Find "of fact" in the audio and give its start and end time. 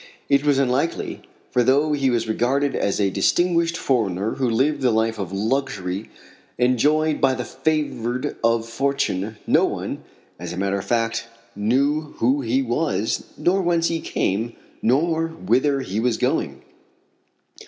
10.79-11.27